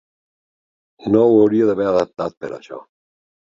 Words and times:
No 1.17 1.21
ho 1.27 1.37
hauria 1.43 1.69
d'haver 1.73 1.87
adaptat 1.91 2.37
per 2.43 2.53
a 2.53 2.59
això. 2.61 2.83